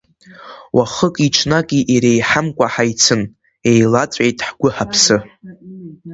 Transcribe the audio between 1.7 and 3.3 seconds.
иреиҳамкәа ҳаицын,